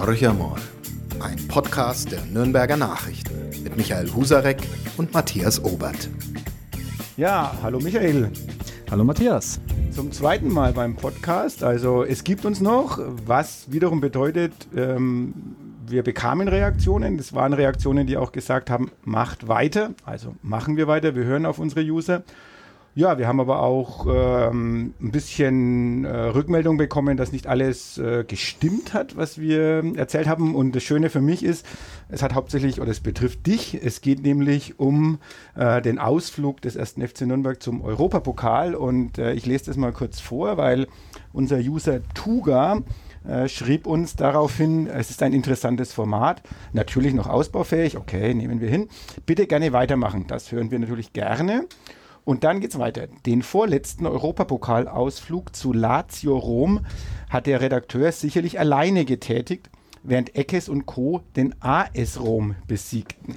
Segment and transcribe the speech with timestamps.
[0.00, 0.58] Horch einmal.
[1.20, 4.56] Ein Podcast der Nürnberger Nachrichten mit Michael Husarek
[4.96, 6.08] und Matthias Obert.
[7.18, 8.30] Ja, hallo Michael.
[8.90, 9.60] Hallo Matthias.
[9.90, 11.62] Zum zweiten Mal beim Podcast.
[11.62, 15.34] Also es gibt uns noch, was wiederum bedeutet, ähm,
[15.86, 17.18] wir bekamen Reaktionen.
[17.18, 19.90] Das waren Reaktionen, die auch gesagt haben, macht weiter.
[20.06, 22.22] Also machen wir weiter, wir hören auf unsere User.
[22.96, 28.24] Ja, wir haben aber auch ähm, ein bisschen äh, Rückmeldung bekommen, dass nicht alles äh,
[28.26, 30.56] gestimmt hat, was wir erzählt haben.
[30.56, 31.64] Und das Schöne für mich ist,
[32.08, 35.20] es hat hauptsächlich, oder es betrifft dich, es geht nämlich um
[35.54, 36.94] äh, den Ausflug des 1.
[36.94, 38.74] FC Nürnberg zum Europapokal.
[38.74, 40.88] Und äh, ich lese das mal kurz vor, weil
[41.32, 42.82] unser User Tuga
[43.24, 48.68] äh, schrieb uns daraufhin, es ist ein interessantes Format, natürlich noch ausbaufähig, okay, nehmen wir
[48.68, 48.88] hin.
[49.26, 51.66] Bitte gerne weitermachen, das hören wir natürlich gerne.
[52.24, 53.08] Und dann geht's weiter.
[53.26, 56.86] Den vorletzten Europapokalausflug zu Lazio Rom
[57.28, 59.70] hat der Redakteur sicherlich alleine getätigt,
[60.02, 61.22] während Eckes und Co.
[61.36, 63.36] den AS Rom besiegten.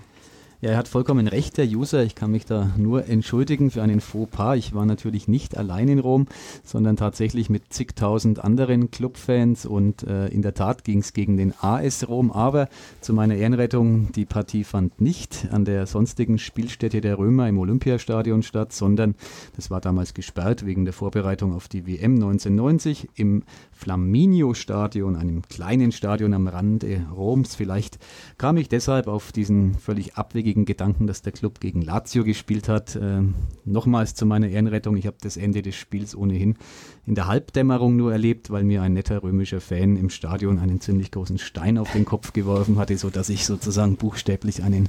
[0.63, 2.05] Ja, er hat vollkommen recht, der User.
[2.05, 4.55] Ich kann mich da nur entschuldigen für einen Fauxpas.
[4.55, 6.25] Ich war natürlich nicht allein in Rom,
[6.63, 11.53] sondern tatsächlich mit zigtausend anderen Clubfans und äh, in der Tat ging es gegen den
[11.59, 12.31] AS Rom.
[12.31, 12.69] Aber
[13.01, 18.41] zu meiner Ehrenrettung, die Partie fand nicht an der sonstigen Spielstätte der Römer im Olympiastadion
[18.41, 19.15] statt, sondern
[19.57, 25.91] das war damals gesperrt wegen der Vorbereitung auf die WM 1990 im Flaminio-Stadion, einem kleinen
[25.91, 27.53] Stadion am Rande Roms.
[27.53, 27.99] Vielleicht
[28.37, 32.95] kam ich deshalb auf diesen völlig abwegigen Gedanken, dass der Club gegen Lazio gespielt hat.
[32.95, 33.21] Äh,
[33.65, 36.55] nochmals zu meiner Ehrenrettung, ich habe das Ende des Spiels ohnehin
[37.05, 41.11] in der Halbdämmerung nur erlebt, weil mir ein netter römischer Fan im Stadion einen ziemlich
[41.11, 44.87] großen Stein auf den Kopf geworfen hatte, sodass ich sozusagen buchstäblich einen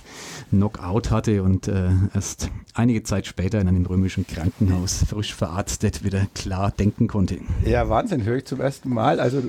[0.51, 6.27] Knockout hatte und äh, erst einige Zeit später in einem römischen Krankenhaus frisch verarztet wieder
[6.35, 7.39] klar denken konnte.
[7.65, 9.19] Ja, Wahnsinn, höre ich zum ersten Mal.
[9.19, 9.43] Also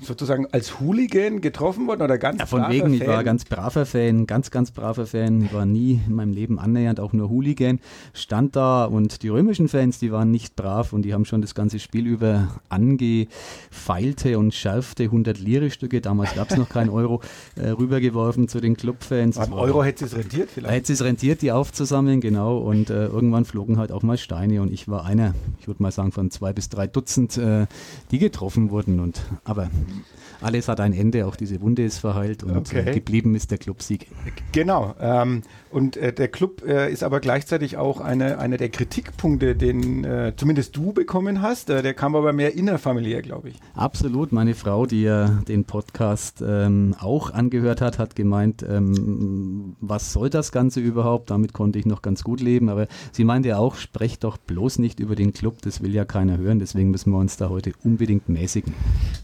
[0.00, 2.92] sozusagen als Hooligan getroffen worden oder ganz ja, von wegen, Fan?
[2.94, 5.47] ich war ganz braver Fan, ganz, ganz braver Fan.
[5.48, 7.80] Ich war nie in meinem Leben annähernd auch nur Hooligan.
[8.12, 11.54] Stand da und die römischen Fans, die waren nicht brav und die haben schon das
[11.54, 17.22] ganze Spiel über angefeilte und schärfte 100 Lire-Stücke, damals gab es noch keinen Euro,
[17.56, 19.36] äh, rübergeworfen zu den Clubfans.
[19.36, 20.74] Beim Euro hätte es rentiert vielleicht.
[20.74, 22.58] Hätte es rentiert, die aufzusammeln, genau.
[22.58, 25.92] Und äh, irgendwann flogen halt auch mal Steine und ich war einer, ich würde mal
[25.92, 27.66] sagen, von zwei bis drei Dutzend, äh,
[28.10, 29.00] die getroffen wurden.
[29.00, 29.70] Und aber
[30.40, 32.90] alles hat ein Ende, auch diese Wunde ist verheilt und okay.
[32.90, 34.08] äh, geblieben ist der Clubsieg.
[34.52, 34.94] Genau.
[35.00, 39.54] Ähm, um, und äh, der Club äh, ist aber gleichzeitig auch eine, einer der Kritikpunkte,
[39.54, 41.70] den äh, zumindest du bekommen hast.
[41.70, 43.56] Äh, der kam aber mehr innerfamiliär, glaube ich.
[43.74, 44.32] Absolut.
[44.32, 50.30] Meine Frau, die ja den Podcast ähm, auch angehört hat, hat gemeint, ähm, was soll
[50.30, 51.30] das Ganze überhaupt?
[51.30, 52.68] Damit konnte ich noch ganz gut leben.
[52.68, 56.38] Aber sie meinte auch, sprecht doch bloß nicht über den Club, das will ja keiner
[56.38, 56.58] hören.
[56.58, 58.74] Deswegen müssen wir uns da heute unbedingt mäßigen.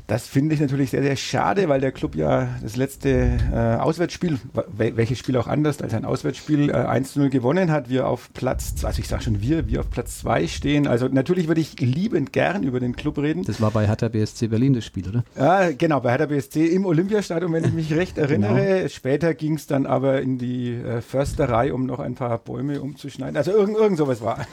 [0.07, 4.39] Das finde ich natürlich sehr, sehr schade, weil der Club ja das letzte äh, Auswärtsspiel,
[4.77, 7.89] welches Spiel auch anders als ein Auswärtsspiel, äh, 1 0 gewonnen hat.
[7.89, 10.87] Wir auf Platz, also ich sage schon wir, wir auf Platz 2 stehen.
[10.87, 13.45] Also natürlich würde ich liebend gern über den Club reden.
[13.45, 15.25] Das war bei Hertha BSC Berlin das Spiel, oder?
[15.37, 18.77] Ja, genau, bei Hertha BSC im Olympiastadion, wenn ich mich recht erinnere.
[18.77, 18.89] Genau.
[18.89, 23.37] Später ging es dann aber in die äh, Försterei, um noch ein paar Bäume umzuschneiden.
[23.37, 24.47] Also irgend, irgend sowas war.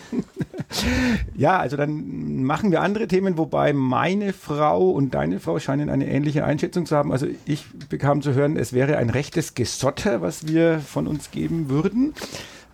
[1.35, 6.07] Ja, also dann machen wir andere Themen, wobei meine Frau und deine Frau scheinen eine
[6.07, 7.11] ähnliche Einschätzung zu haben.
[7.11, 11.69] Also ich bekam zu hören, es wäre ein rechtes Gesotter, was wir von uns geben
[11.69, 12.13] würden.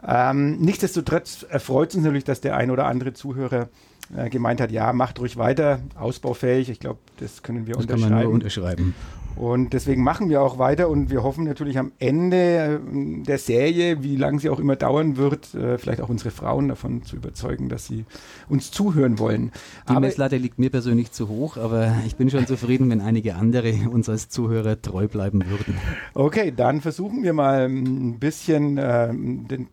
[0.06, 3.70] Ähm, nichtsdestotrotz erfreut uns natürlich, dass der ein oder andere Zuhörer
[4.16, 6.70] äh, gemeint hat, ja, macht ruhig weiter, ausbaufähig.
[6.70, 8.10] Ich glaube, das können wir das unterschreiben.
[8.10, 8.96] Kann man nur unterschreiben.
[9.38, 14.02] Und deswegen machen wir auch weiter und wir hoffen natürlich am Ende äh, der Serie,
[14.02, 17.70] wie lange sie auch immer dauern wird, äh, vielleicht auch unsere Frauen davon zu überzeugen,
[17.70, 18.06] dass sie
[18.50, 19.52] uns zuhören wollen.
[19.88, 23.36] Die aber Messlatte liegt mir persönlich zu hoch, aber ich bin schon zufrieden, wenn einige
[23.36, 25.78] andere uns als Zuhörer treu bleiben würden.
[26.16, 29.14] Okay, dann versuchen wir mal ein bisschen äh,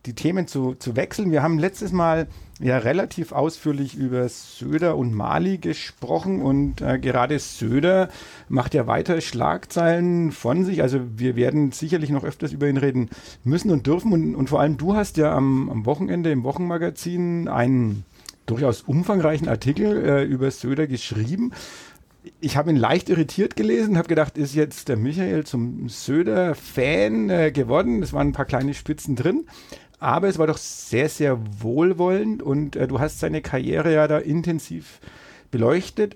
[0.05, 1.31] die Themen zu, zu wechseln.
[1.31, 2.27] Wir haben letztes Mal
[2.61, 8.09] ja relativ ausführlich über Söder und Mali gesprochen und äh, gerade Söder
[8.47, 10.81] macht ja weiter Schlagzeilen von sich.
[10.81, 13.09] Also wir werden sicherlich noch öfters über ihn reden
[13.43, 14.13] müssen und dürfen.
[14.13, 18.05] Und, und vor allem du hast ja am, am Wochenende im Wochenmagazin einen
[18.45, 21.51] durchaus umfangreichen Artikel äh, über Söder geschrieben.
[22.39, 27.51] Ich habe ihn leicht irritiert gelesen, habe gedacht, ist jetzt der Michael zum Söder-Fan äh,
[27.51, 28.01] geworden.
[28.01, 29.45] Es waren ein paar kleine Spitzen drin
[30.05, 34.19] aber es war doch sehr, sehr wohlwollend und äh, du hast seine Karriere ja da
[34.19, 34.99] intensiv
[35.49, 36.15] beleuchtet.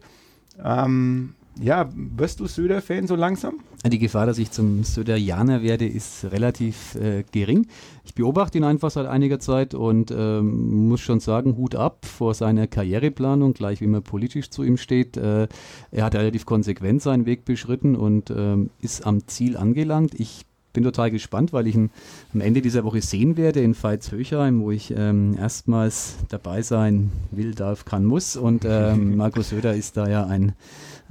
[0.63, 3.61] Ähm, ja, wirst du Söder-Fan so langsam?
[3.83, 7.65] Die Gefahr, dass ich zum Söderianer werde, ist relativ äh, gering.
[8.03, 12.35] Ich beobachte ihn einfach seit einiger Zeit und ähm, muss schon sagen, Hut ab vor
[12.35, 15.17] seiner Karriereplanung, gleich wie man politisch zu ihm steht.
[15.17, 15.47] Äh,
[15.89, 20.13] er hat relativ konsequent seinen Weg beschritten und ähm, ist am Ziel angelangt.
[20.19, 21.89] Ich bin total gespannt, weil ich ihn
[22.33, 27.55] am Ende dieser Woche sehen werde in Veitshöchheim, wo ich ähm, erstmals dabei sein will,
[27.55, 28.35] darf, kann, muss.
[28.35, 30.53] Und ähm, Markus Söder ist da ja ein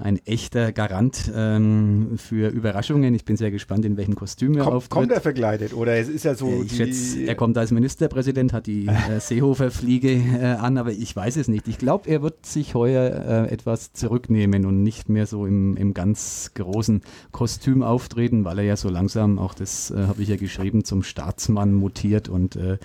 [0.01, 3.15] ein echter Garant ähm, für Überraschungen.
[3.15, 4.91] Ich bin sehr gespannt, in welchem Kostüm er Komm, auftritt.
[4.91, 6.47] Kommt er verkleidet oder es ist ja so.
[6.49, 11.15] Äh, ich schätze, er kommt als Ministerpräsident, hat die äh, Seehofer-Fliege äh, an, aber ich
[11.15, 11.67] weiß es nicht.
[11.67, 15.95] Ich glaube, er wird sich heuer äh, etwas zurücknehmen und nicht mehr so im, im
[15.95, 17.03] ganz großen
[17.33, 21.03] Kostüm auftreten, weil er ja so langsam, auch das äh, habe ich ja geschrieben, zum
[21.03, 22.79] Staatsmann mutiert und äh,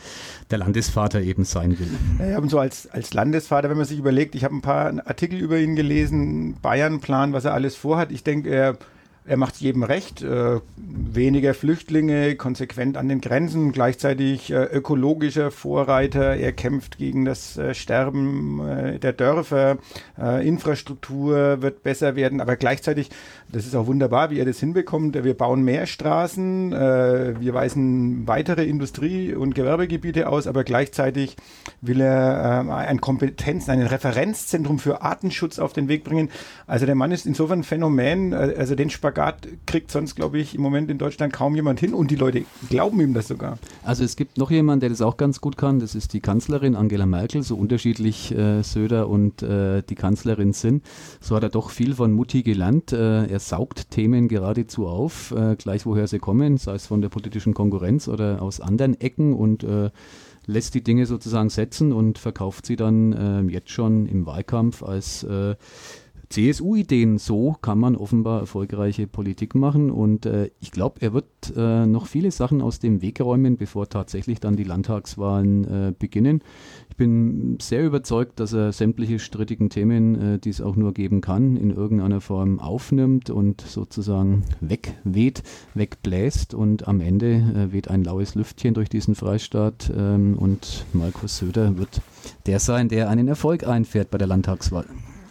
[0.50, 1.90] der Landesvater eben sein will.
[2.28, 5.40] Ja, und so als, als Landesvater, wenn man sich überlegt, ich habe ein paar Artikel
[5.40, 8.12] über ihn gelesen, Bayern Plan, was er alles vorhat.
[8.12, 8.78] Ich denke, er
[9.26, 10.22] er macht jedem recht.
[10.22, 16.36] Äh, weniger Flüchtlinge, konsequent an den Grenzen, gleichzeitig äh, ökologischer Vorreiter.
[16.36, 19.78] Er kämpft gegen das äh, Sterben äh, der Dörfer.
[20.20, 23.12] Äh, Infrastruktur wird besser werden, aber gleichzeitig,
[23.50, 25.24] das ist auch wunderbar, wie er das hinbekommt.
[25.24, 31.38] Wir bauen mehr Straßen, äh, wir weisen weitere Industrie- und Gewerbegebiete aus, aber gleichzeitig
[31.80, 36.30] will er ein Kompetenz, ein Referenzzentrum für Artenschutz auf den Weg bringen.
[36.68, 40.56] Also der Mann ist insofern ein Phänomen, also den Spagat Spagat kriegt sonst, glaube ich,
[40.56, 43.60] im Moment in Deutschland kaum jemand hin und die Leute glauben ihm das sogar.
[43.84, 46.76] Also es gibt noch jemanden, der das auch ganz gut kann, das ist die Kanzlerin
[46.76, 50.84] Angela Merkel, so unterschiedlich äh, Söder und äh, die Kanzlerin sind.
[51.22, 52.92] So hat er doch viel von Mutti gelernt.
[52.92, 57.10] Äh, er saugt Themen geradezu auf, äh, gleich woher sie kommen, sei es von der
[57.10, 59.92] politischen Konkurrenz oder aus anderen Ecken und äh,
[60.46, 65.24] lässt die Dinge sozusagen setzen und verkauft sie dann äh, jetzt schon im Wahlkampf als
[65.24, 65.56] äh,
[66.34, 67.20] CSU-Ideen.
[67.20, 72.08] So kann man offenbar erfolgreiche Politik machen und äh, ich glaube, er wird äh, noch
[72.08, 76.42] viele Sachen aus dem Weg räumen, bevor tatsächlich dann die Landtagswahlen äh, beginnen.
[76.90, 81.22] Ich bin sehr überzeugt, dass er sämtliche strittigen Themen, äh, die es auch nur geben
[81.22, 85.44] kann, in irgendeiner Form aufnimmt und sozusagen wegweht,
[85.76, 91.38] wegbläst und am Ende äh, weht ein laues Lüftchen durch diesen Freistaat ähm, und Markus
[91.38, 92.02] Söder wird
[92.48, 94.88] der sein, der einen Erfolg einfährt bei der Landtagswahl.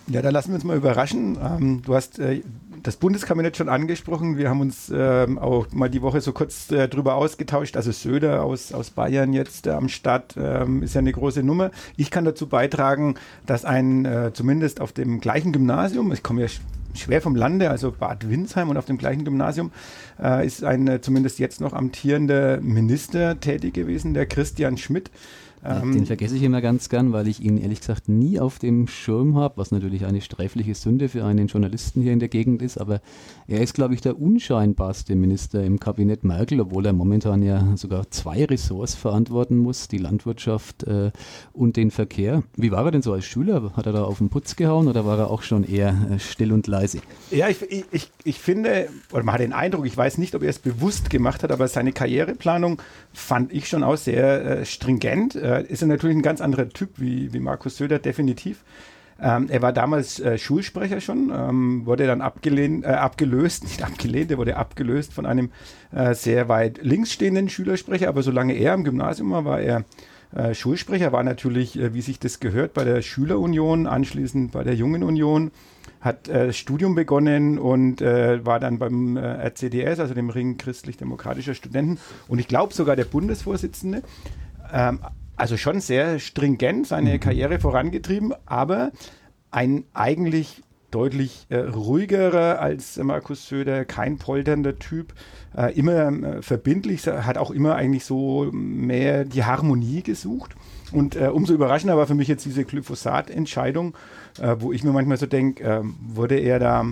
[0.08, 1.38] Ja, da lassen wir uns mal überraschen.
[1.42, 2.42] Ähm, du hast äh,
[2.82, 4.36] das Bundeskabinett schon angesprochen.
[4.36, 7.76] Wir haben uns ähm, auch mal die Woche so kurz äh, drüber ausgetauscht.
[7.76, 11.70] Also Söder aus, aus Bayern jetzt äh, am Start ähm, ist ja eine große Nummer.
[11.96, 13.14] Ich kann dazu beitragen,
[13.46, 16.48] dass ein äh, zumindest auf dem gleichen Gymnasium, ich komme ja
[16.94, 19.70] schwer vom Lande, also Bad Windsheim und auf dem gleichen Gymnasium
[20.20, 25.10] äh, ist ein äh, zumindest jetzt noch amtierender Minister tätig gewesen, der Christian Schmidt.
[25.64, 28.88] Ähm, den vergesse ich immer ganz gern, weil ich ihn ehrlich gesagt nie auf dem
[28.88, 32.78] Schirm habe, was natürlich eine sträfliche Sünde für einen Journalisten hier in der Gegend ist.
[32.78, 33.00] Aber
[33.46, 38.10] er ist, glaube ich, der unscheinbarste Minister im Kabinett Merkel, obwohl er momentan ja sogar
[38.10, 41.12] zwei Ressorts verantworten muss, die Landwirtschaft äh,
[41.52, 42.42] und den Verkehr.
[42.56, 43.72] Wie war er denn so als Schüler?
[43.76, 46.52] Hat er da auf den Putz gehauen oder war er auch schon eher äh, still
[46.52, 46.98] und leise?
[47.30, 47.62] Ja, ich,
[47.92, 51.08] ich, ich finde, oder man hat den Eindruck, ich weiß nicht, ob er es bewusst
[51.08, 52.82] gemacht hat, aber seine Karriereplanung
[53.12, 55.36] fand ich schon auch sehr äh, stringent.
[55.36, 58.64] Äh, äh, ist er natürlich ein ganz anderer Typ wie, wie Markus Söder, definitiv.
[59.20, 64.30] Ähm, er war damals äh, Schulsprecher schon, ähm, wurde dann abgelehnt, äh, abgelöst, nicht abgelehnt,
[64.30, 65.50] er wurde abgelöst von einem
[65.92, 69.84] äh, sehr weit links stehenden Schülersprecher, aber solange er im Gymnasium war, war er
[70.34, 74.74] äh, Schulsprecher, war natürlich, äh, wie sich das gehört, bei der Schülerunion, anschließend bei der
[74.74, 75.50] Jungen Union,
[76.00, 82.40] hat äh, Studium begonnen und war dann beim RCDS, also dem Ring christlich-demokratischer Studenten und
[82.40, 84.02] ich glaube sogar der Bundesvorsitzende.
[84.72, 84.98] Ähm,
[85.42, 87.20] also schon sehr stringent seine mhm.
[87.20, 88.92] Karriere vorangetrieben, aber
[89.50, 95.14] ein eigentlich deutlich äh, ruhigerer als Markus Söder, kein polternder Typ,
[95.56, 100.54] äh, immer äh, verbindlich, hat auch immer eigentlich so mehr die Harmonie gesucht.
[100.92, 103.96] Und äh, umso überraschender war für mich jetzt diese Glyphosat-Entscheidung,
[104.40, 106.86] äh, wo ich mir manchmal so denke, ähm, wurde er da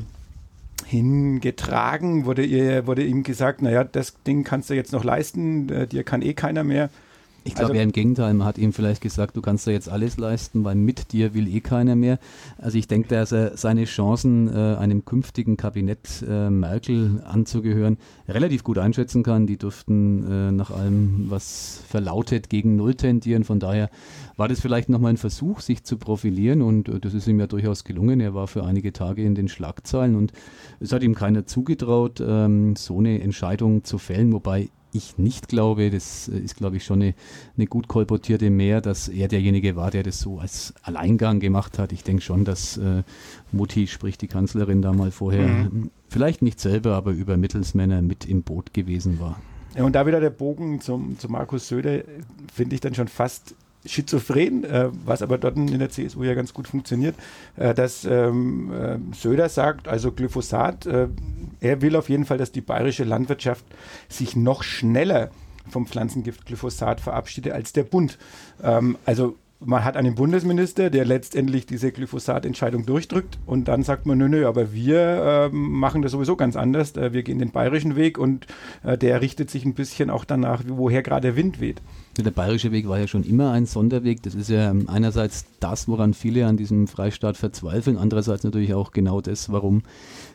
[0.86, 5.86] hingetragen, wurde, ihr, wurde ihm gesagt, naja, das Ding kannst du jetzt noch leisten, äh,
[5.86, 6.90] dir kann eh keiner mehr.
[7.44, 9.88] Ich glaube also, ja im Gegenteil, man hat ihm vielleicht gesagt, du kannst da jetzt
[9.88, 12.18] alles leisten, weil mit dir will eh keiner mehr.
[12.58, 17.96] Also ich denke, dass er seine Chancen, äh, einem künftigen Kabinett äh, Merkel anzugehören,
[18.28, 19.46] relativ gut einschätzen kann.
[19.46, 23.44] Die dürften äh, nach allem, was verlautet, gegen Null tendieren.
[23.44, 23.90] Von daher
[24.36, 27.46] war das vielleicht nochmal ein Versuch, sich zu profilieren und äh, das ist ihm ja
[27.46, 28.20] durchaus gelungen.
[28.20, 30.32] Er war für einige Tage in den Schlagzeilen und
[30.78, 35.90] es hat ihm keiner zugetraut, ähm, so eine Entscheidung zu fällen, wobei ich nicht glaube,
[35.90, 37.14] das ist, glaube ich, schon eine,
[37.56, 41.92] eine gut kolportierte mehr, dass er derjenige war, der das so als Alleingang gemacht hat.
[41.92, 43.02] Ich denke schon, dass äh,
[43.52, 45.90] Mutti, sprich die Kanzlerin, da mal vorher, mhm.
[46.08, 49.40] vielleicht nicht selber, aber über Mittelsmänner mit im Boot gewesen war.
[49.76, 52.02] Ja, und da wieder der Bogen zum, zu Markus Söder,
[52.52, 53.54] finde ich dann schon fast
[53.86, 57.14] schizophren, äh, was aber dort in der CSU ja ganz gut funktioniert,
[57.56, 61.08] äh, dass ähm, äh, Söder sagt, also Glyphosat, äh,
[61.60, 63.64] er will auf jeden Fall, dass die bayerische Landwirtschaft
[64.08, 65.30] sich noch schneller
[65.68, 68.18] vom Pflanzengift Glyphosat verabschiedet als der Bund.
[68.62, 74.16] Ähm, also man hat einen Bundesminister, der letztendlich diese Glyphosat-Entscheidung durchdrückt und dann sagt man,
[74.16, 76.96] nö, nö, aber wir äh, machen das sowieso ganz anders.
[76.96, 78.46] Äh, wir gehen den bayerischen Weg und
[78.82, 81.82] äh, der richtet sich ein bisschen auch danach, woher gerade der Wind weht.
[82.18, 84.22] Der bayerische Weg war ja schon immer ein Sonderweg.
[84.22, 89.20] Das ist ja einerseits das, woran viele an diesem Freistaat verzweifeln, andererseits natürlich auch genau
[89.20, 89.82] das, warum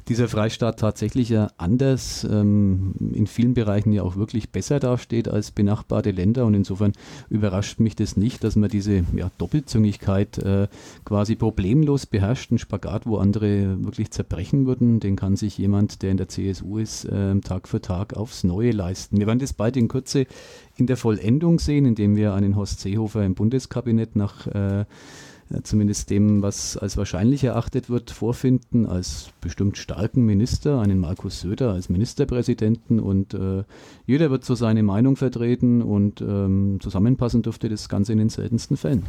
[0.07, 6.11] dieser Freistaat tatsächlich anders ähm, in vielen Bereichen ja auch wirklich besser dasteht als benachbarte
[6.11, 6.45] Länder.
[6.45, 6.93] Und insofern
[7.29, 10.67] überrascht mich das nicht, dass man diese ja, Doppelzüngigkeit äh,
[11.05, 12.51] quasi problemlos beherrscht.
[12.51, 16.77] Ein Spagat, wo andere wirklich zerbrechen würden, den kann sich jemand, der in der CSU
[16.77, 19.17] ist, äh, Tag für Tag aufs Neue leisten.
[19.17, 20.27] Wir werden das bald in Kürze
[20.77, 24.85] in der Vollendung sehen, indem wir einen Horst Seehofer im Bundeskabinett nach äh,
[25.63, 31.71] zumindest dem, was als wahrscheinlich erachtet wird, vorfinden, als bestimmt starken Minister, einen Markus Söder
[31.71, 33.63] als Ministerpräsidenten und äh,
[34.07, 38.75] jeder wird so seine Meinung vertreten und ähm, zusammenpassen dürfte das Ganze in den seltensten
[38.75, 39.03] Fällen.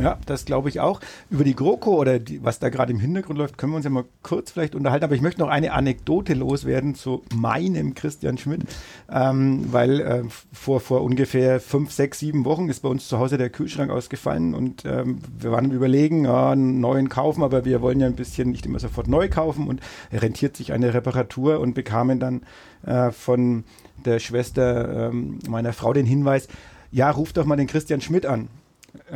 [0.00, 1.00] Ja, das glaube ich auch.
[1.28, 3.90] Über die GroKo oder die, was da gerade im Hintergrund läuft, können wir uns ja
[3.90, 8.62] mal kurz vielleicht unterhalten, aber ich möchte noch eine Anekdote loswerden zu meinem Christian Schmidt,
[9.10, 13.38] ähm, weil äh, vor, vor ungefähr fünf, sechs, sieben Wochen ist bei uns zu Hause
[13.38, 18.00] der Kühlschrank ausgefallen und ähm, wir waren überlegen, ja, einen neuen kaufen, aber wir wollen
[18.00, 19.80] ja ein bisschen nicht immer sofort neu kaufen und
[20.12, 22.42] rentiert sich eine Reparatur und bekamen dann
[22.84, 23.64] äh, von
[24.04, 26.48] der Schwester ähm, meiner Frau den Hinweis,
[26.92, 28.48] ja, ruf doch mal den Christian Schmidt an.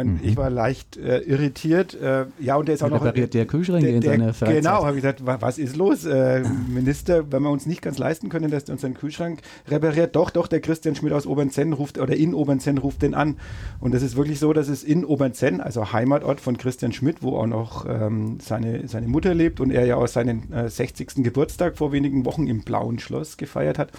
[0.02, 0.20] Mhm.
[0.22, 1.94] Ich war leicht äh, irritiert.
[1.94, 3.04] Äh, ja, und der ist auch noch.
[3.04, 4.56] Repariert der Kühlschränke in seiner Freizeit.
[4.56, 8.28] Genau, habe ich gesagt, was ist los, äh, Minister, wenn wir uns nicht ganz leisten
[8.28, 10.16] können, dass der uns seinen Kühlschrank repariert?
[10.16, 13.36] Doch, doch, der Christian Schmidt aus Obernzenn ruft oder in Obernzenn ruft den an.
[13.80, 17.36] Und das ist wirklich so, dass es in Obernzenn, also Heimatort von Christian Schmidt, wo
[17.36, 21.18] auch noch ähm, seine, seine Mutter lebt und er ja auch seinen 60.
[21.18, 23.90] Äh, Geburtstag vor wenigen Wochen im Blauen Schloss gefeiert hat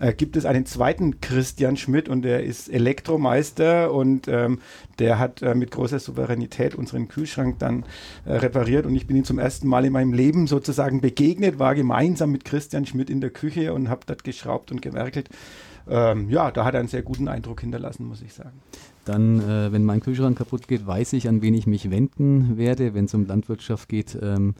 [0.00, 4.60] äh, gibt es einen zweiten Christian Schmidt und der ist Elektromeister und ähm,
[4.98, 7.84] der hat äh, mit großer Souveränität unseren Kühlschrank dann
[8.24, 11.74] äh, repariert und ich bin ihm zum ersten Mal in meinem Leben sozusagen begegnet, war
[11.74, 15.28] gemeinsam mit Christian Schmidt in der Küche und habe dort geschraubt und gewerkelt.
[15.88, 18.60] Ähm, ja, da hat er einen sehr guten Eindruck hinterlassen, muss ich sagen.
[19.04, 22.94] Dann, äh, wenn mein Kühlschrank kaputt geht, weiß ich, an wen ich mich wenden werde.
[22.94, 24.54] Wenn es um Landwirtschaft geht, ähm,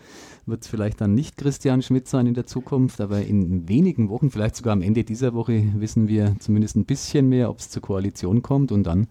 [0.47, 4.30] wird es vielleicht dann nicht Christian Schmidt sein in der Zukunft, aber in wenigen Wochen,
[4.30, 7.82] vielleicht sogar am Ende dieser Woche, wissen wir zumindest ein bisschen mehr, ob es zur
[7.82, 9.06] Koalition kommt und dann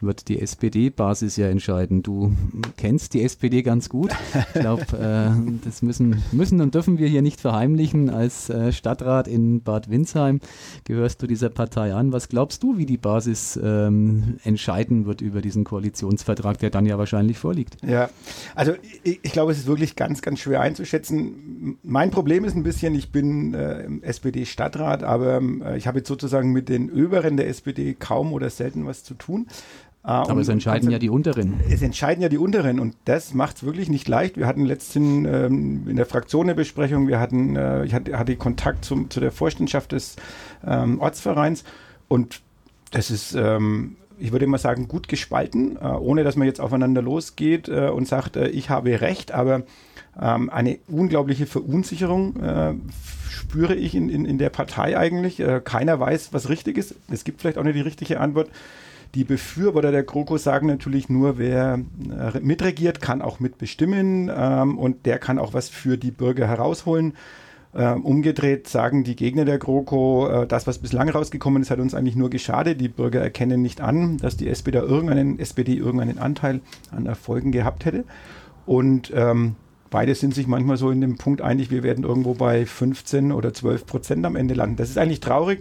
[0.00, 2.02] wird die SPD-Basis ja entscheiden.
[2.02, 2.32] Du
[2.76, 4.12] kennst die SPD ganz gut.
[4.54, 8.10] Ich glaube, äh, das müssen, müssen und dürfen wir hier nicht verheimlichen.
[8.10, 10.40] Als äh, Stadtrat in Bad Windsheim
[10.84, 12.12] gehörst du dieser Partei an.
[12.12, 16.98] Was glaubst du, wie die Basis ähm, entscheiden wird über diesen Koalitionsvertrag, der dann ja
[16.98, 17.76] wahrscheinlich vorliegt?
[17.86, 18.10] Ja,
[18.54, 21.78] also ich, ich glaube, es ist wirklich ganz, ganz schwer einzuschätzen.
[21.82, 26.52] Mein Problem ist ein bisschen, ich bin äh, SPD-Stadtrat, aber äh, ich habe jetzt sozusagen
[26.52, 29.46] mit den Oberen der SPD kaum oder selten was zu tun.
[30.04, 31.60] Äh, aber es entscheiden also, ja die Unteren.
[31.70, 34.36] Es entscheiden ja die Unteren und das macht es wirklich nicht leicht.
[34.36, 38.36] Wir hatten letztens ähm, in der Fraktion eine Besprechung, wir hatten, äh, ich hatte, hatte
[38.36, 40.16] Kontakt zum, zu der Vorstandschaft des
[40.66, 41.64] ähm, Ortsvereins
[42.08, 42.42] und
[42.90, 47.02] das ist ähm, ich würde mal sagen, gut gespalten, äh, ohne dass man jetzt aufeinander
[47.02, 49.62] losgeht äh, und sagt, äh, ich habe recht, aber
[50.20, 52.78] ähm, eine unglaubliche Verunsicherung
[53.30, 55.40] spüre ich in, in, in der Partei eigentlich.
[55.64, 56.96] Keiner weiß, was richtig ist.
[57.10, 58.50] Es gibt vielleicht auch nicht die richtige Antwort.
[59.14, 61.78] Die Befürworter der GroKo sagen natürlich nur, wer
[62.40, 67.14] mitregiert, kann auch mitbestimmen ähm, und der kann auch was für die Bürger herausholen.
[67.78, 71.94] Ähm, umgedreht sagen die Gegner der GroKo, äh, das, was bislang rausgekommen ist, hat uns
[71.94, 72.80] eigentlich nur geschadet.
[72.80, 77.84] Die Bürger erkennen nicht an, dass die SPD irgendeinen, SPD irgendeinen Anteil an Erfolgen gehabt
[77.84, 78.02] hätte.
[78.66, 79.54] Und ähm,
[79.90, 83.54] beide sind sich manchmal so in dem Punkt einig, wir werden irgendwo bei 15 oder
[83.54, 84.74] 12 Prozent am Ende landen.
[84.74, 85.60] Das ist eigentlich traurig,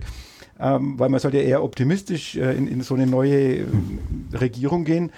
[0.59, 3.65] ähm, weil man sollte eher optimistisch äh, in, in, so eine neue äh,
[4.33, 5.11] Regierung gehen.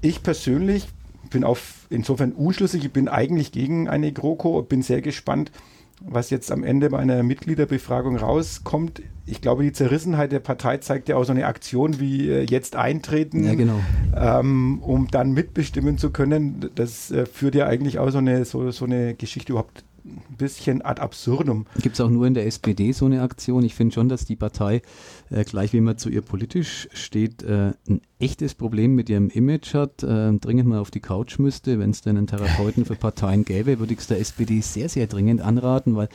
[0.00, 0.88] Ich persönlich
[1.28, 5.52] bin auf insofern unschlüssig, ich bin eigentlich gegen eine GroKo, bin sehr gespannt,
[6.00, 9.02] was jetzt am Ende bei einer Mitgliederbefragung rauskommt.
[9.24, 12.76] Ich glaube, die Zerrissenheit der Partei zeigt ja auch so eine Aktion wie äh, jetzt
[12.76, 13.80] eintreten, ja, genau.
[14.14, 16.70] ähm, um dann mitbestimmen zu können.
[16.74, 20.82] Das äh, führt ja eigentlich auch so eine, so, so eine Geschichte überhaupt ein bisschen
[20.82, 21.66] ad absurdum.
[21.82, 23.64] Gibt es auch nur in der SPD so eine Aktion?
[23.64, 24.82] Ich finde schon, dass die Partei,
[25.30, 29.74] äh, gleich wie man zu ihr politisch steht, äh, ein echtes Problem mit ihrem Image
[29.74, 31.78] hat, äh, dringend mal auf die Couch müsste.
[31.78, 35.06] Wenn es denn einen Therapeuten für Parteien gäbe, würde ich es der SPD sehr, sehr
[35.06, 36.08] dringend anraten, weil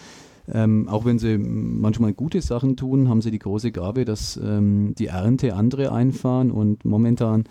[0.48, 4.93] ähm, auch wenn sie manchmal gute Sachen tun, haben sie die große Gabe, dass ähm,
[4.98, 7.43] die Ernte andere einfahren und momentan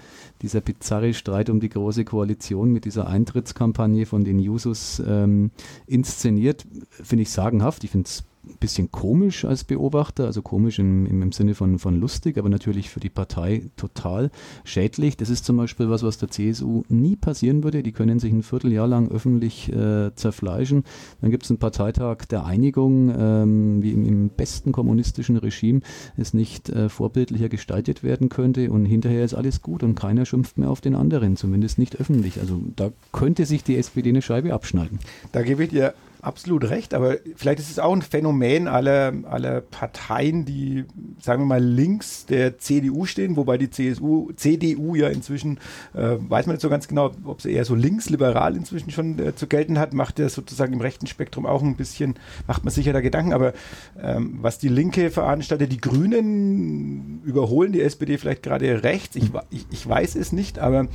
[0.42, 5.50] dieser bizarre Streit um die große Koalition mit dieser Eintrittskampagne von den Jusos ähm,
[5.86, 7.84] inszeniert, finde ich sagenhaft.
[7.84, 12.00] Ich finde es ein bisschen komisch als Beobachter, also komisch im, im, Sinne von, von
[12.00, 14.30] lustig, aber natürlich für die Partei total
[14.64, 15.16] schädlich.
[15.16, 17.82] Das ist zum Beispiel was, was der CSU nie passieren würde.
[17.82, 20.84] Die können sich ein Vierteljahr lang öffentlich äh, zerfleischen.
[21.20, 25.80] Dann gibt es einen Parteitag der Einigung, ähm, wie im, im, besten kommunistischen Regime
[26.16, 30.56] es nicht äh, vorbildlicher gestaltet werden könnte und hinterher ist alles gut und keiner schimpft
[30.56, 32.40] mehr auf den anderen, zumindest nicht öffentlich.
[32.40, 34.98] Also da könnte sich die SPD eine Scheibe abschneiden.
[35.32, 39.60] Da gebe ich dir absolut recht, aber vielleicht ist es auch ein Phänomen aller, aller
[39.60, 40.84] Parteien, die,
[41.20, 45.58] sagen wir mal, links der CDU stehen, wobei die CSU, CDU ja inzwischen,
[45.94, 49.34] äh, weiß man nicht so ganz genau, ob sie eher so linksliberal inzwischen schon äh,
[49.34, 52.14] zu gelten hat, macht ja sozusagen im rechten Spektrum auch ein bisschen,
[52.46, 53.52] macht man sicher da Gedanken, aber
[54.00, 59.66] ähm, was die Linke veranstaltet, die Grünen überholen die SPD vielleicht gerade rechts, ich, ich,
[59.70, 60.88] ich weiß es nicht, aber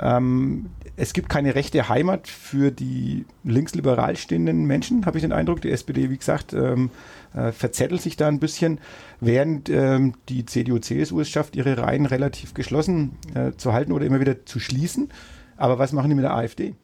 [0.00, 5.62] ähm, es gibt keine rechte Heimat für die linksliberal stehenden Menschen, habe ich den Eindruck.
[5.62, 6.90] Die SPD, wie gesagt, ähm,
[7.34, 8.78] äh, verzettelt sich da ein bisschen,
[9.20, 14.04] während ähm, die CDU, CSU es schafft, ihre Reihen relativ geschlossen äh, zu halten oder
[14.04, 15.08] immer wieder zu schließen.
[15.56, 16.74] Aber was machen die mit der AfD?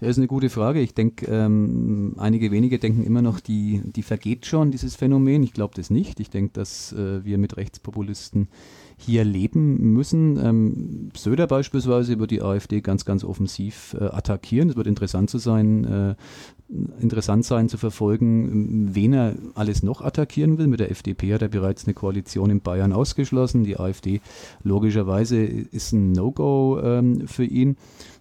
[0.00, 0.80] Das ist eine gute Frage.
[0.80, 5.42] Ich denke, ähm, einige wenige denken immer noch, die, die vergeht schon, dieses Phänomen.
[5.42, 6.20] Ich glaube das nicht.
[6.20, 8.48] Ich denke, dass äh, wir mit Rechtspopulisten
[9.00, 10.38] hier leben müssen.
[10.44, 14.70] Ähm, Söder beispielsweise wird die AfD ganz, ganz offensiv äh, attackieren.
[14.70, 16.14] Es wird interessant zu sein, äh,
[17.00, 20.66] interessant sein zu verfolgen, wen er alles noch attackieren will.
[20.66, 23.62] Mit der FDP hat er bereits eine Koalition in Bayern ausgeschlossen.
[23.62, 24.20] Die AfD
[24.64, 27.76] logischerweise ist ein No-Go ähm, für ihn.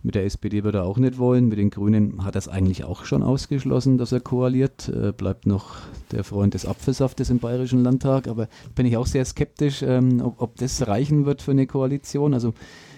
[0.07, 1.49] Mit der SPD wird er auch nicht wollen.
[1.49, 4.87] Mit den Grünen hat er es eigentlich auch schon ausgeschlossen, dass er koaliert.
[4.87, 5.75] Äh, bleibt noch
[6.13, 8.29] der Freund des Apfelsaftes im Bayerischen Landtag.
[8.29, 12.33] Aber bin ich auch sehr skeptisch, ähm, ob, ob das reichen wird für eine Koalition.
[12.33, 12.53] Also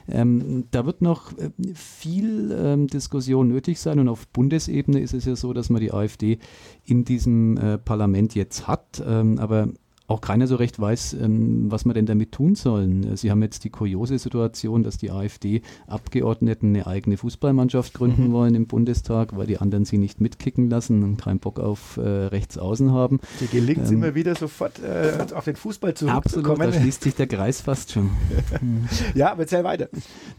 [0.07, 5.25] ähm, da wird noch äh, viel ähm, Diskussion nötig sein und auf Bundesebene ist es
[5.25, 6.37] ja so, dass man die AfD
[6.85, 9.69] in diesem äh, Parlament jetzt hat, ähm, aber
[10.09, 13.15] auch keiner so recht weiß, ähm, was man denn damit tun sollen.
[13.15, 18.31] Sie haben jetzt die kuriose Situation, dass die AfD-Abgeordneten eine eigene Fußballmannschaft gründen mhm.
[18.31, 22.01] wollen im Bundestag, weil die anderen sie nicht mitkicken lassen und keinen Bock auf äh,
[22.01, 23.19] Rechtsaußen haben.
[23.39, 26.61] Die gelingt es ähm, immer wieder sofort äh, auf den Fußball zurückzukommen.
[26.61, 28.09] Absolut, da schließt sich der Kreis fast schon.
[29.13, 29.89] ja, aber erzähl weiter.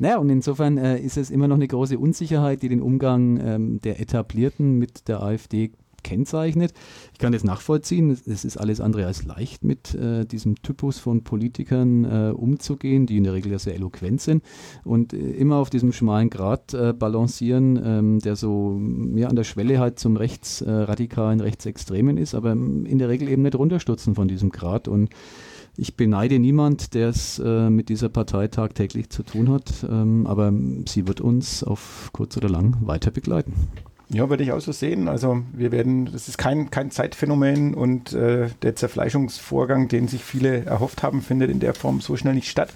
[0.01, 3.81] Naja, und insofern äh, ist es immer noch eine große Unsicherheit, die den Umgang ähm,
[3.81, 5.71] der Etablierten mit der AfD
[6.03, 6.73] kennzeichnet.
[7.13, 8.11] Ich kann das nachvollziehen.
[8.11, 13.17] Es ist alles andere als leicht, mit äh, diesem Typus von Politikern äh, umzugehen, die
[13.17, 14.43] in der Regel ja sehr eloquent sind
[14.85, 18.81] und äh, immer auf diesem schmalen Grat äh, balancieren, ähm, der so
[19.15, 23.55] ja, an der Schwelle halt zum rechtsradikalen, rechtsextremen ist, aber in der Regel eben nicht
[23.55, 25.11] runterstürzen von diesem Grad und
[25.77, 30.53] ich beneide niemand, der es äh, mit dieser Partei tagtäglich zu tun hat, ähm, aber
[30.87, 33.55] sie wird uns auf kurz oder lang weiter begleiten.
[34.13, 35.07] Ja, würde ich auch so sehen.
[35.07, 40.65] Also wir werden, das ist kein, kein Zeitphänomen und äh, der Zerfleischungsvorgang, den sich viele
[40.65, 42.73] erhofft haben, findet in der Form so schnell nicht statt.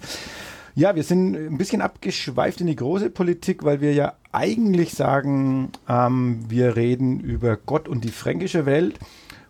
[0.75, 5.71] Ja, wir sind ein bisschen abgeschweift in die große Politik, weil wir ja eigentlich sagen,
[5.89, 8.97] ähm, wir reden über Gott und die fränkische Welt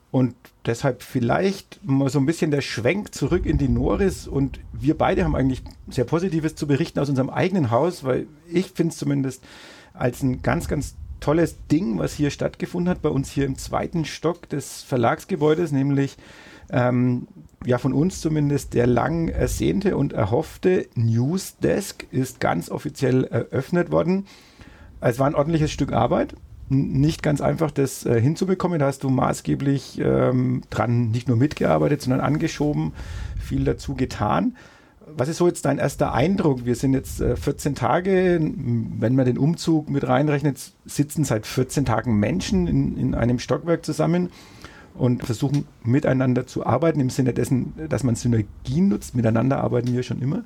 [0.10, 0.34] und
[0.66, 5.24] deshalb vielleicht mal so ein bisschen der Schwenk zurück in die Noris und wir beide
[5.24, 9.44] haben eigentlich sehr Positives zu berichten aus unserem eigenen Haus, weil ich finde es zumindest
[9.94, 14.06] als ein ganz, ganz tolles Ding, was hier stattgefunden hat, bei uns hier im zweiten
[14.06, 16.18] Stock des Verlagsgebäudes, nämlich
[16.70, 17.28] ähm,
[17.66, 24.26] ja von uns zumindest der lang ersehnte und erhoffte Newsdesk ist ganz offiziell eröffnet worden.
[25.02, 26.36] Es war ein ordentliches Stück Arbeit.
[26.68, 28.80] Nicht ganz einfach, das äh, hinzubekommen.
[28.80, 32.94] Da hast du maßgeblich ähm, dran nicht nur mitgearbeitet, sondern angeschoben,
[33.40, 34.56] viel dazu getan.
[35.18, 36.66] Was ist so jetzt dein erster Eindruck?
[36.66, 41.86] Wir sind jetzt äh, 14 Tage, wenn man den Umzug mit reinrechnet, sitzen seit 14
[41.86, 44.30] Tagen Menschen in, in einem Stockwerk zusammen
[44.94, 49.16] und versuchen miteinander zu arbeiten, im Sinne dessen, dass man Synergien nutzt.
[49.16, 50.44] Miteinander arbeiten wir schon immer.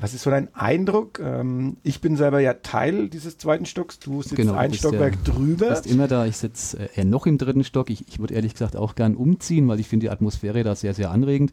[0.00, 1.20] Was ist so dein Eindruck?
[1.20, 3.98] Ähm, ich bin selber ja Teil dieses zweiten Stocks.
[3.98, 5.66] Du sitzt genau, ein Stockwerk ja, drüber.
[5.66, 6.24] Du bist immer da.
[6.26, 7.90] Ich sitze äh, noch im dritten Stock.
[7.90, 10.94] Ich, ich würde ehrlich gesagt auch gern umziehen, weil ich finde die Atmosphäre da sehr,
[10.94, 11.52] sehr anregend.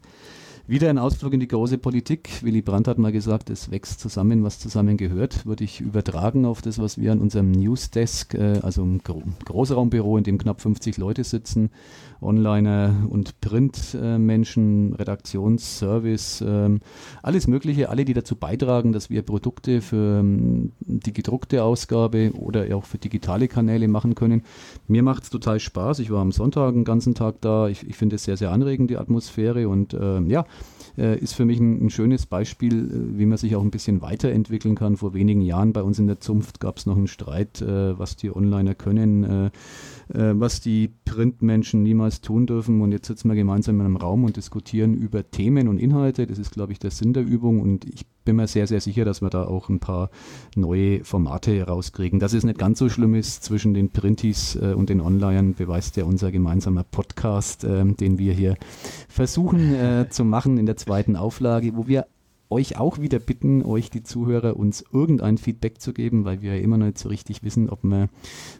[0.69, 2.43] Wieder ein Ausflug in die große Politik.
[2.43, 5.45] Willy Brandt hat mal gesagt, es wächst zusammen, was zusammen gehört.
[5.45, 10.17] Würde ich übertragen auf das, was wir an unserem Newsdesk, äh, also im Gro Großraumbüro,
[10.17, 11.69] in dem knapp 50 Leute sitzen,
[12.19, 16.82] Onliner und Printmenschen, Redaktionsservice, ähm,
[17.23, 22.75] alles Mögliche, alle, die dazu beitragen, dass wir Produkte für ähm, die gedruckte Ausgabe oder
[22.75, 24.43] auch für digitale Kanäle machen können.
[24.89, 25.99] Mir macht es total Spaß.
[25.99, 27.69] Ich war am Sonntag einen ganzen Tag da.
[27.69, 29.69] Ich, ich finde es sehr, sehr anregend, die Atmosphäre.
[29.69, 30.43] Und äh, ja,
[30.97, 34.01] äh, ist für mich ein, ein, schönes Beispiel, äh, wie man sich auch ein bisschen
[34.01, 34.97] weiterentwickeln kann.
[34.97, 38.15] Vor wenigen Jahren bei uns in der Zunft gab es noch einen Streit, äh, was
[38.15, 39.51] die Onliner können,
[40.13, 42.82] äh, was die Printmenschen niemals tun dürfen.
[42.82, 46.28] Und jetzt sitzen wir gemeinsam in einem Raum und diskutieren über Themen und Inhalte.
[46.28, 47.62] Das ist, glaube ich, der Sinn der Übung.
[47.62, 50.10] Und ich bin mir sehr, sehr sicher, dass wir da auch ein paar
[50.56, 52.20] neue Formate rauskriegen.
[52.20, 55.98] Dass es nicht ganz so schlimm ist zwischen den Printis äh, und den Onlinern, beweist
[55.98, 58.56] ja unser gemeinsamer Podcast, äh, den wir hier
[59.08, 62.06] versuchen äh, zu machen in der zweiten Auflage, wo wir
[62.49, 66.62] euch auch wieder bitten, euch die Zuhörer uns irgendein Feedback zu geben, weil wir ja
[66.62, 68.10] immer noch nicht so richtig wissen, ob wir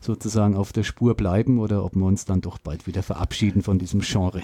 [0.02, 3.80] sozusagen auf der Spur bleiben oder ob wir uns dann doch bald wieder verabschieden von
[3.80, 4.41] diesem Genre.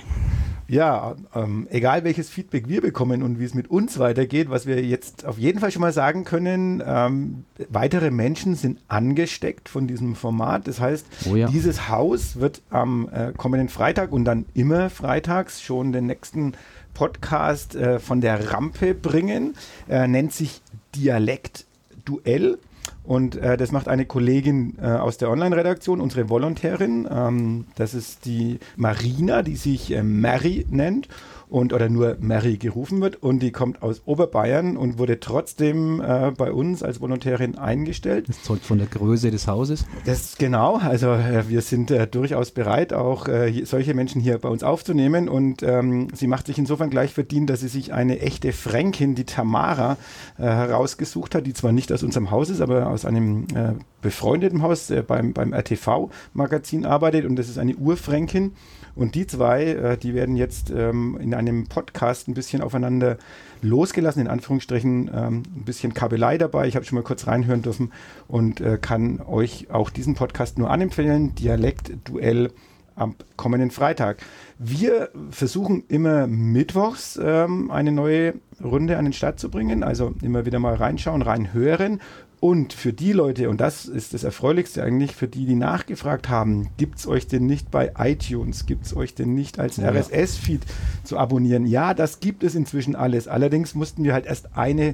[0.67, 4.83] Ja, ähm, egal welches Feedback wir bekommen und wie es mit uns weitergeht, was wir
[4.83, 10.15] jetzt auf jeden Fall schon mal sagen können, ähm, weitere Menschen sind angesteckt von diesem
[10.15, 10.67] Format.
[10.67, 11.47] Das heißt, oh ja.
[11.47, 16.53] dieses Haus wird am äh, kommenden Freitag und dann immer freitags schon den nächsten
[16.93, 19.55] Podcast äh, von der Rampe bringen.
[19.87, 20.61] Er nennt sich
[20.95, 21.65] Dialekt
[22.05, 22.59] Duell.
[23.03, 27.07] Und äh, das macht eine Kollegin äh, aus der Online-Redaktion, unsere Volontärin.
[27.11, 31.09] Ähm, das ist die Marina, die sich äh, Mary nennt
[31.53, 36.31] und oder nur Mary gerufen wird und die kommt aus Oberbayern und wurde trotzdem äh,
[36.31, 38.27] bei uns als Volontärin eingestellt.
[38.27, 39.85] Das zeugt von der Größe des Hauses.
[40.05, 44.49] Das genau, also äh, wir sind äh, durchaus bereit, auch äh, solche Menschen hier bei
[44.49, 48.51] uns aufzunehmen und ähm, sie macht sich insofern gleich verdient, dass sie sich eine echte
[48.51, 49.97] Fränkin, die Tamara,
[50.39, 54.63] äh, herausgesucht hat, die zwar nicht aus unserem Haus ist, aber aus einem äh, befreundeten
[54.63, 58.53] Haus beim, beim RTV-Magazin arbeitet und das ist eine Urfränkin.
[58.95, 63.17] Und die zwei, äh, die werden jetzt ähm, in einem Podcast ein bisschen aufeinander
[63.61, 66.67] losgelassen, in Anführungsstrichen ähm, ein bisschen Kabelei dabei.
[66.67, 67.91] Ich habe schon mal kurz reinhören dürfen
[68.27, 71.33] und äh, kann euch auch diesen Podcast nur anempfehlen.
[71.35, 72.51] Dialekt-Duell
[72.95, 74.17] am kommenden Freitag.
[74.59, 80.45] Wir versuchen immer mittwochs ähm, eine neue Runde an den Start zu bringen, also immer
[80.45, 82.01] wieder mal reinschauen, reinhören
[82.43, 86.67] und für die Leute, und das ist das Erfreulichste eigentlich, für die, die nachgefragt haben,
[86.75, 89.79] gibt es euch denn nicht bei iTunes, gibt es euch denn nicht als.
[89.79, 90.59] RSS-Feed
[91.05, 91.65] zu abonnieren?
[91.65, 93.29] Ja, das gibt es inzwischen alles.
[93.29, 94.93] Allerdings mussten wir halt erst eine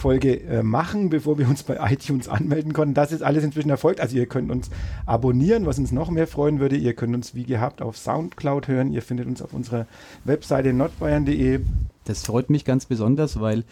[0.00, 2.94] Folge äh, machen, bevor wir uns bei iTunes anmelden konnten.
[2.94, 4.00] Das ist alles inzwischen erfolgt.
[4.00, 4.70] Also ihr könnt uns
[5.06, 6.76] abonnieren, was uns noch mehr freuen würde.
[6.76, 8.92] Ihr könnt uns wie gehabt auf Soundcloud hören.
[8.92, 9.86] Ihr findet uns auf unserer
[10.24, 11.60] Webseite nordbayern.de.
[12.06, 13.62] Das freut mich ganz besonders, weil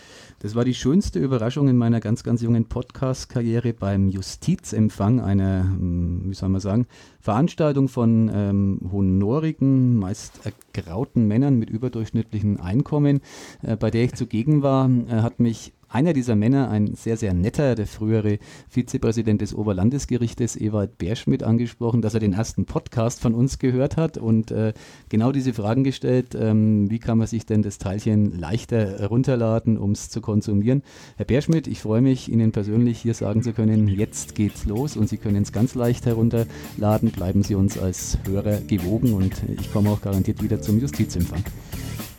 [0.41, 6.25] das war die schönste Überraschung in meiner ganz, ganz jungen Podcast-Karriere beim Justizempfang einer, hm,
[6.27, 6.87] wie soll man sagen,
[7.21, 13.23] Veranstaltung von ähm, honorigen, meist ergrauten Männern mit überdurchschnittlichem Einkommen,
[13.63, 17.35] äh, bei der ich zugegen war, äh, hat mich einer dieser Männer, ein sehr, sehr
[17.35, 23.35] netter, der frühere Vizepräsident des Oberlandesgerichtes, Ewald Bärschmidt, angesprochen, dass er den ersten Podcast von
[23.35, 24.75] uns gehört hat und äh,
[25.09, 29.93] genau diese Fragen gestellt, ähm, wie kann man sich denn das Teilchen leichter runterladen, um
[29.93, 30.83] es zu konsumieren.
[31.17, 35.09] Herr Bärschmidt, ich freue mich, Ihnen persönlich hier sagen zu können, jetzt geht's los und
[35.09, 37.11] Sie können es ganz leicht herunterladen.
[37.11, 41.45] Bleiben Sie uns als Hörer gewogen und ich komme auch garantiert wieder zum Justizempfang.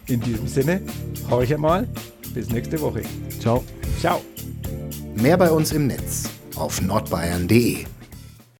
[0.09, 0.81] In diesem Sinne,
[1.29, 1.87] horch einmal
[2.33, 3.03] bis nächste Woche.
[3.39, 3.63] Ciao.
[3.99, 4.21] Ciao.
[5.15, 7.85] Mehr bei uns im Netz auf nordbayern.de.